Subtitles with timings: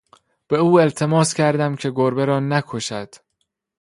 [0.47, 3.11] به او التماس کردم که گربه را نکشد.